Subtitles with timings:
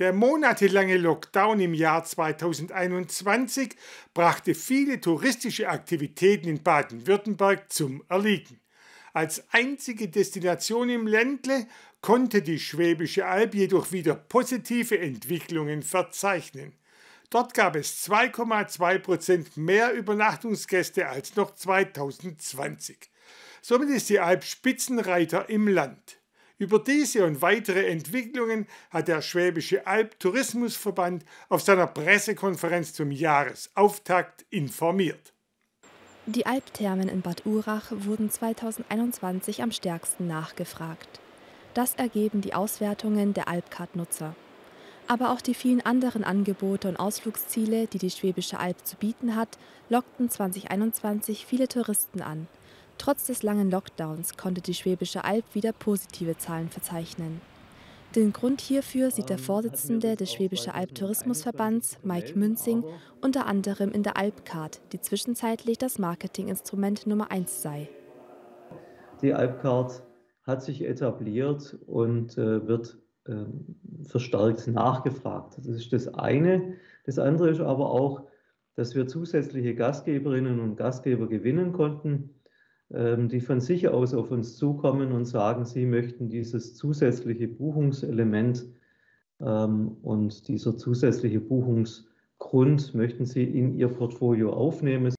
[0.00, 3.76] Der monatelange Lockdown im Jahr 2021
[4.14, 8.60] brachte viele touristische Aktivitäten in Baden-Württemberg zum Erliegen.
[9.12, 11.66] Als einzige Destination im Ländle
[12.00, 16.72] konnte die Schwäbische Alb jedoch wieder positive Entwicklungen verzeichnen.
[17.28, 23.10] Dort gab es 2,2 Prozent mehr Übernachtungsgäste als noch 2020.
[23.60, 26.19] Somit ist die Alp Spitzenreiter im Land.
[26.60, 34.44] Über diese und weitere Entwicklungen hat der Schwäbische Alb Tourismusverband auf seiner Pressekonferenz zum Jahresauftakt
[34.50, 35.32] informiert.
[36.26, 41.20] Die Alpthermen in Bad Urach wurden 2021 am stärksten nachgefragt.
[41.72, 44.36] Das ergeben die Auswertungen der Alpcard-Nutzer.
[45.08, 49.56] Aber auch die vielen anderen Angebote und Ausflugsziele, die die Schwäbische Alb zu bieten hat,
[49.88, 52.48] lockten 2021 viele Touristen an.
[53.00, 57.40] Trotz des langen Lockdowns konnte die Schwäbische Alb wieder positive Zahlen verzeichnen.
[58.14, 62.84] Den Grund hierfür sieht der Vorsitzende des Schwäbische Alb Tourismusverbands, Mike Münzing,
[63.22, 67.88] unter anderem in der Alpcard, die zwischenzeitlich das Marketinginstrument Nummer eins sei.
[69.22, 70.02] Die Alpcard
[70.42, 73.46] hat sich etabliert und äh, wird äh,
[74.04, 75.56] verstärkt nachgefragt.
[75.56, 76.74] Das ist das eine.
[77.06, 78.24] Das andere ist aber auch,
[78.74, 82.39] dass wir zusätzliche Gastgeberinnen und Gastgeber gewinnen konnten ähm,
[82.92, 88.66] die von sich aus auf uns zukommen und sagen, sie möchten dieses zusätzliche Buchungselement
[89.40, 95.14] ähm, und dieser zusätzliche Buchungsgrund möchten sie in ihr Portfolio aufnehmen.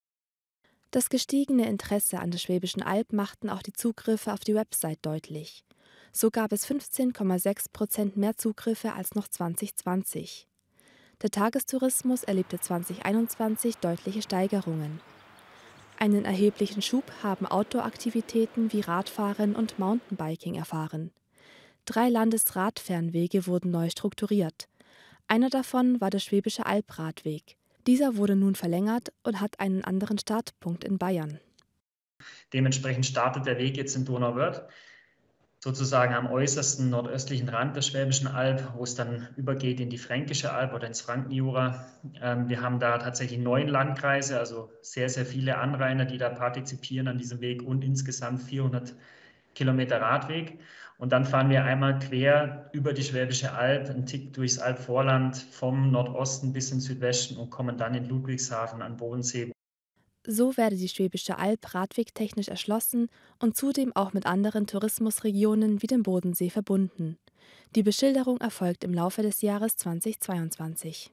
[0.92, 5.64] Das gestiegene Interesse an der Schwäbischen Alb machten auch die Zugriffe auf die Website deutlich.
[6.12, 10.50] So gab es 15,6 Prozent mehr Zugriffe als noch 2020.
[11.22, 15.00] Der Tagestourismus erlebte 2021 deutliche Steigerungen.
[16.02, 21.12] Einen erheblichen Schub haben Outdoor-Aktivitäten wie Radfahren und Mountainbiking erfahren.
[21.86, 24.68] Drei Landesradfernwege wurden neu strukturiert.
[25.28, 27.56] Einer davon war der Schwäbische Albradweg.
[27.86, 31.40] Dieser wurde nun verlängert und hat einen anderen Startpunkt in Bayern.
[32.52, 34.68] Dementsprechend startet der Weg jetzt in Donauwörth
[35.64, 40.52] sozusagen am äußersten nordöstlichen Rand der Schwäbischen Alb, wo es dann übergeht in die Fränkische
[40.52, 41.86] Alb oder ins Frankenjura.
[42.20, 47.08] Ähm, wir haben da tatsächlich neun Landkreise, also sehr, sehr viele Anrainer, die da partizipieren
[47.08, 48.96] an diesem Weg und insgesamt 400
[49.54, 50.58] Kilometer Radweg.
[50.98, 55.92] Und dann fahren wir einmal quer über die Schwäbische Alb, einen Tick durchs Albvorland vom
[55.92, 59.52] Nordosten bis in Südwesten und kommen dann in Ludwigshafen an Bodensee,
[60.26, 63.10] so werde die Schwäbische Alb radwegtechnisch erschlossen
[63.40, 67.18] und zudem auch mit anderen Tourismusregionen wie dem Bodensee verbunden.
[67.76, 71.12] Die Beschilderung erfolgt im Laufe des Jahres 2022